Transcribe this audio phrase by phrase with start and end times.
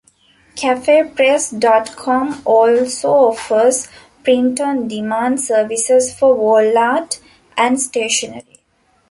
[0.55, 3.87] CafePress dot com also offers
[4.23, 7.19] print on demand services for wall art
[7.55, 8.61] and stationery.